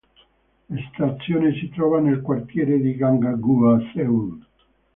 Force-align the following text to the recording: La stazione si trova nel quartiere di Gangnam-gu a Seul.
La 0.71 0.81
stazione 0.91 1.53
si 1.59 1.69
trova 1.69 1.99
nel 1.99 2.21
quartiere 2.21 2.79
di 2.79 2.95
Gangnam-gu 2.95 3.63
a 3.65 3.79
Seul. 3.93 4.43